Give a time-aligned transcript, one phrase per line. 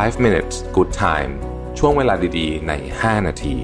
[0.00, 1.32] 5 minutes good time
[1.78, 3.56] ช่วงเวลาดีๆ ใน 5 นาที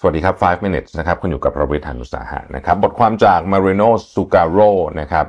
[0.00, 5.26] สวัสดีครับ 5 minutes นะครับ คุณอยู่กับประวิทยานุสาหะนะครับ บทความจาก Marino Sugaro นะครับ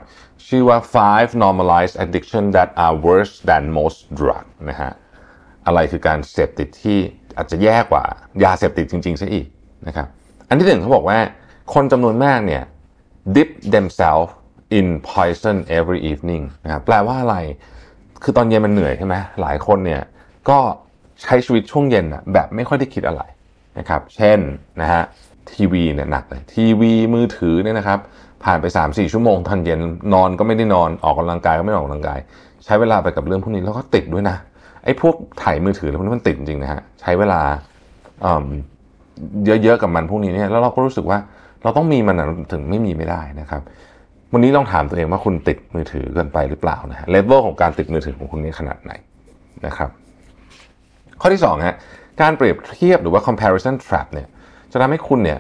[0.47, 4.91] ชื่อว่า five normalized addiction that are worse than most drug นะฮะ
[5.65, 6.99] อะไรคือการเสพติดที่
[7.37, 8.05] อาจจะแย่กว่า
[8.43, 9.47] ยาเสพติดจริงๆซะอีก
[9.87, 10.07] นะครับ
[10.49, 11.19] อันที่หนึ่งเขาบอกว่า
[11.73, 12.63] คนจำนวนมากเนี่ย
[13.35, 14.31] dip themselves
[14.77, 17.37] in poison every evening นะครับแปลว่าอะไร
[18.23, 20.01] คือตอนเย็นมันเหนื่อยใช่ไหมหลายคนเนี่ย
[20.49, 20.57] ก็
[21.23, 23.21] ใช้ชีวิตช่วงเย็นอะแบบไม่ค่อยได้คิดอะไร
[23.77, 24.39] นะครับ เช่น
[24.81, 25.03] นะฮะ
[25.51, 27.99] ทีวีเนี่ยหนักเลยทีวีมือถือเนี่ยนะครับ
[28.43, 29.79] ผ่านไป 3-4 ชั่วโมงตอนเย็น
[30.13, 32.19] นอนก็ไม่ได้นอนออกกำลังกายก็ไม่ออกกำลังกาย
[32.65, 34.37] ใช้เวลาไปกับเรื่องพวกนี้แล้วก็ติดด้วยนะ
[34.83, 37.41] ไอ้พวกถ่ายมือถืออะไรพวกนี้มันติดจริงนะฮะใช้เวลา
[39.45, 41.17] เยอะๆกับมันพวกนี้เนี่ยแล้วเราก็รู้สึกว่า
[41.63, 42.15] เราต้องมีมัน
[42.51, 43.61] ถึงไม่มีไม่ได้นะครับ
[44.33, 48.91] วันนี้ลองถามตัวเองว่าคุณติดมือถือเกินไปหรือเปล่านะฮะเลเวลของการติดมือถือของคุณนี่ขนาดไหน
[49.65, 49.89] นะครับ
[51.21, 51.75] ข้อที่2ฮะ
[52.21, 54.27] การเปรียบเทียบหรือว่า comparison trap เนี่ย
[54.71, 55.39] จะทำให้คุณเนี่ย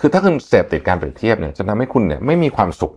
[0.00, 2.92] คือถ้าคุณเสพติดการเปรียบเทียบเนี่ยจะทำให้คุณเนี่ยไม่มีความสุข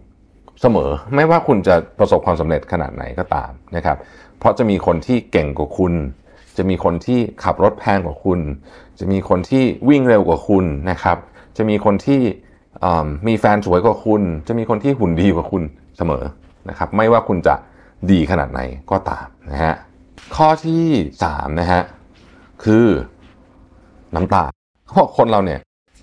[0.61, 3.97] เสมอ ไม่ว่าคุณจะประสบความสำเร็จขนาดไหนก็ตามนะครับ
[4.39, 5.93] เพราะจะมีคนที่เก่งกว่าคุณ
[6.57, 8.39] จะมีคนที่ขับรถแพงกว่าคุณ
[8.99, 11.17] จะมีคนที่วิ่งเร็วกว่าคุณนะครับ
[11.57, 12.21] จะมีคนที่
[13.27, 15.63] มีแฟนสวยกว่าคุณ จะมีคนที่หุ่นดีกว่าคุณ
[15.97, 16.23] เสมอ
[16.69, 17.55] นะครับ ไม่ว่าคุณจะ
[18.11, 19.75] ดีขนาดไหนก็ตามนะฮะ
[20.35, 20.85] ข้อที่
[21.23, 21.81] 3นะฮะ
[22.63, 22.87] คือ
[24.15, 24.51] น้ำตาล
[24.85, 25.59] เขาบอกคนเราเนี่ย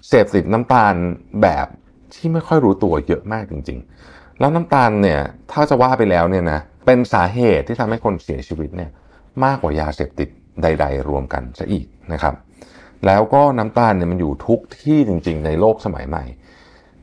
[0.09, 0.95] เสพติดน้ำตาล
[1.42, 1.67] แบบ
[2.14, 5.20] ที่ไม่ค่อยรู้ตัวเยอะมากจริง ๆ แล้วน้ำตาลเนี่ย
[5.53, 8.91] ถ้าจะว่าไปแล้วเนี่ยนะเป็นสาเหตุที่ทำให้คนเสียชีวิตเนี่ย
[9.45, 10.29] มากกว่ายาเสพติด
[10.62, 12.34] ใด ๆ รวมกันซะอีกนะครับ
[13.07, 16.25] แล้วก็น้ำตาลเนี่ยมันอยู่ทุกที่จริง ๆ ในโลกสมัยใหม่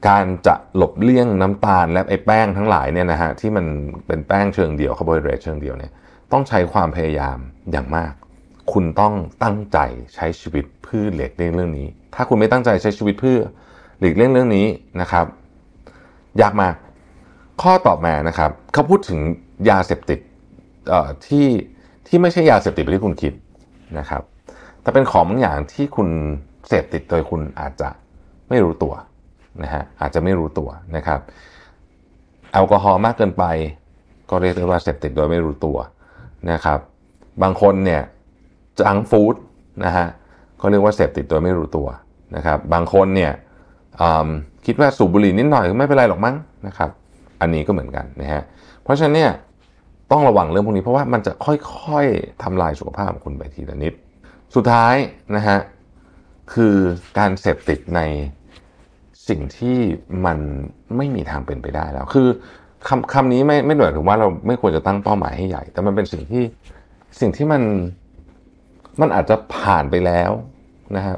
[0.08, 3.66] การจะหลบเลี่ยงน้ำตาลและไอ้แป้งทั้งหลายเนี่ยนะฮะที่มัน
[4.08, 5.92] เป็นแป้งเชิงเดียวคาร์โบไฮเดรตเชิงเดียวเนี่ย
[6.32, 7.38] ต้องใช้ความพยายาม
[7.72, 8.12] อย่างมาก
[8.72, 9.78] คุณต้องตั้งใจ
[10.16, 13.40] ใช้ชีวิตเพื่อหลีกเลี่ยงเรื่องนี้ ถ้าคุณไม่ตั้งใจใช้ชีวิตเพื่อ
[14.00, 14.66] หลีกเลี่ยงเรื่องนี้
[15.02, 15.26] นะครับ
[16.42, 16.76] ยากมาก
[17.62, 19.20] ข้อต่อมานะครับเขาพูดถึง
[19.70, 20.20] ยาเสพติด
[21.28, 21.48] ที่
[22.08, 23.34] ที่ไม่ใช่ยาเสพติดที่คุณคิด
[24.00, 24.22] นะครับ
[24.82, 26.10] แต่เป็นของบางอย่างที่คุณ
[26.68, 27.90] เสพติดโดยคุณอาจจะ
[28.50, 28.94] ไม่รู้ตัว
[29.64, 31.20] นะฮะอาจจะไม่รู้ตัวนะครับ
[32.52, 33.44] แอลกอฮอล์มากเกินไป
[34.30, 35.78] ก็เรียกได้ว่าเสพติดโดยไม่รู้ตัว
[36.52, 36.80] นะครับ
[37.42, 38.02] บางคนเนี่ย
[38.80, 39.36] จังฟู้ด
[39.86, 40.06] นะฮะ
[40.62, 41.88] ก็เรียกว่าเสพติดโดยไม่รู้ตัว
[42.36, 43.32] นะครับ บางคนเนี่ย
[44.66, 46.36] คิดว่าสูบบุหรี่นิดหน่อยก็ไม่เป็นไรหรอกมั้ง
[46.68, 46.90] นะครับ
[47.42, 48.42] อันนี้ก็เหมือนกันนะฮะ
[48.84, 49.32] เพราะฉะนั้นเนี่ย
[50.12, 53.94] ต้องระวังเรื่องพวกนี้เพราะว่ามันจะค่อยๆทำลายสุขภาพของคุณไปทีละนิด
[54.56, 54.96] สุดท้าย
[55.36, 55.58] นะฮะ
[56.54, 56.76] คือ
[57.18, 58.02] การเสพติดใน
[59.30, 59.78] สิ่งที่
[60.26, 60.38] มัน
[60.98, 62.28] ไม่มีทางเป็นไปได้แล้ว คือ
[62.88, 66.44] คำคำนี้ไม่ไม่หมายถึงว่าเราไม่ควรจะตั้งเป้าหมายให้ใหญ่ แต่มันเป็นสิ่งที่
[67.20, 67.62] สิ่งที่มัน
[69.02, 70.32] มันอาจจะผ่านไปแล้ว
[70.96, 71.18] นะครับ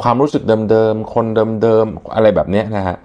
[0.00, 1.26] ความรู้สึกเดิมๆ คน
[1.62, 2.96] เดิมๆ อะไรแบบนี้นะฮะ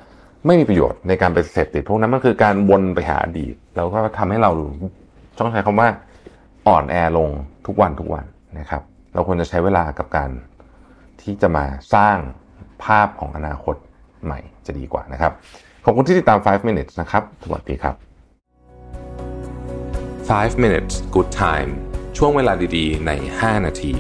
[0.45, 4.51] ไม่มีประโยชน์ในการไปเสพติดพวกนั้นมันคือการวนไปหาอดีตแล้วก็ทำให้เรา
[5.39, 5.89] ต้องใช้คำว่า
[6.67, 7.29] อ่อนแอลง
[7.65, 8.25] ทุกวันทุกวัน
[8.59, 8.81] นะครับ
[9.13, 10.29] เราควรจะใช้เวลากับการ
[11.21, 12.17] ที่จะมาสร้าง
[12.83, 13.75] ภาพของอนาคต
[14.25, 15.31] ใหม่จะดีกว่านะครับ
[15.85, 17.95] ขอบคุณที่ติดตาม 5 minutes นะครับ สวัสดีครับ
[20.29, 21.71] 5 minutes good time
[22.17, 23.93] ช่วงเวลาดีๆ ใน 5 นาที